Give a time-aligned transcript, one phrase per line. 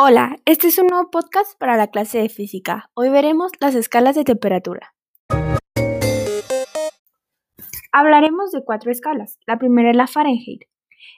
[0.00, 2.88] Hola, este es un nuevo podcast para la clase de física.
[2.94, 4.94] Hoy veremos las escalas de temperatura.
[7.90, 9.40] Hablaremos de cuatro escalas.
[9.44, 10.62] La primera es la Fahrenheit.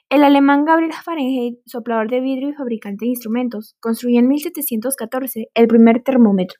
[0.09, 5.67] El alemán Gabriel Fahrenheit, soplador de vidrio y fabricante de instrumentos, construyó en 1714 el
[5.67, 6.59] primer termómetro.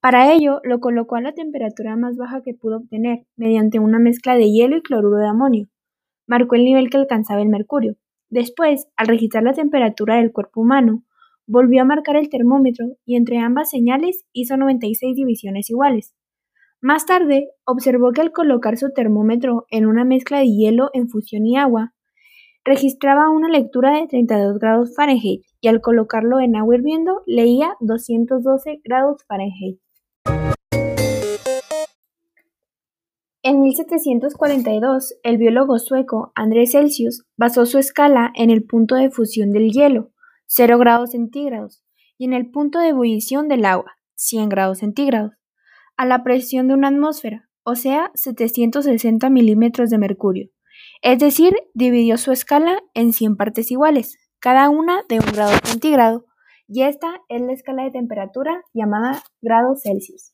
[0.00, 4.34] Para ello, lo colocó a la temperatura más baja que pudo obtener mediante una mezcla
[4.34, 5.68] de hielo y cloruro de amonio.
[6.26, 7.94] Marcó el nivel que alcanzaba el mercurio.
[8.28, 11.04] Después, al registrar la temperatura del cuerpo humano,
[11.46, 16.14] Volvió a marcar el termómetro y entre ambas señales hizo 96 divisiones iguales.
[16.80, 21.44] Más tarde, observó que al colocar su termómetro en una mezcla de hielo en fusión
[21.44, 21.92] y agua,
[22.64, 28.80] registraba una lectura de 32 grados Fahrenheit y al colocarlo en agua hirviendo leía 212
[28.82, 29.78] grados Fahrenheit.
[33.42, 39.52] En 1742, el biólogo sueco Andrés Celsius basó su escala en el punto de fusión
[39.52, 40.13] del hielo,
[40.46, 41.84] 0 grados centígrados,
[42.18, 45.32] y en el punto de ebullición del agua, 100 grados centígrados,
[45.96, 50.50] a la presión de una atmósfera, o sea, 760 milímetros de mercurio.
[51.02, 56.26] Es decir, dividió su escala en 100 partes iguales, cada una de un grado centígrado,
[56.66, 60.33] y esta es la escala de temperatura llamada grados Celsius.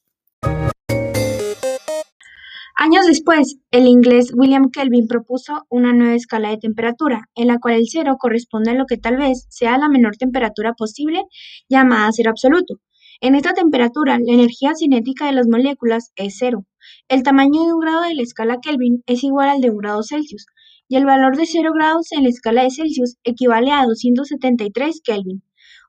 [2.83, 7.75] Años después, el inglés William Kelvin propuso una nueva escala de temperatura, en la cual
[7.75, 11.25] el cero corresponde a lo que tal vez sea la menor temperatura posible,
[11.69, 12.81] llamada cero absoluto.
[13.21, 16.65] En esta temperatura, la energía cinética de las moléculas es cero.
[17.07, 20.03] El tamaño de un grado de la escala Kelvin es igual al de un grado
[20.03, 20.47] Celsius,
[20.89, 25.43] y el valor de cero grados en la escala de Celsius equivale a 273 Kelvin.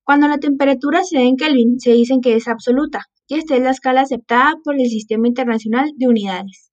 [0.03, 3.63] Cuando la temperatura se da en Kelvin, se dice que es absoluta, y esta es
[3.63, 6.70] la escala aceptada por el Sistema Internacional de Unidades.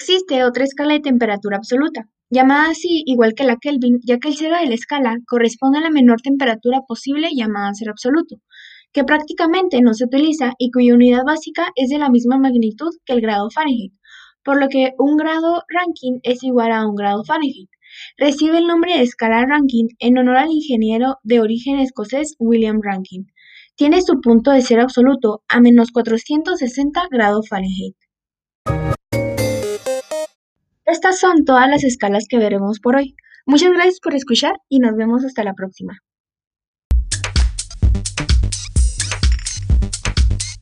[0.00, 4.36] Existe otra escala de temperatura absoluta, llamada así igual que la Kelvin, ya que el
[4.36, 8.36] cero de la escala corresponde a la menor temperatura posible llamada cero absoluto,
[8.92, 13.12] que prácticamente no se utiliza y cuya unidad básica es de la misma magnitud que
[13.14, 13.92] el grado Fahrenheit,
[14.44, 17.68] por lo que un grado Rankine es igual a un grado Fahrenheit.
[18.16, 23.26] Recibe el nombre de escala Rankine en honor al ingeniero de origen escocés William Rankine.
[23.78, 27.94] Tiene su punto de cero absoluto a menos 460 grados Fahrenheit.
[30.84, 33.14] Estas son todas las escalas que veremos por hoy.
[33.46, 36.00] Muchas gracias por escuchar y nos vemos hasta la próxima.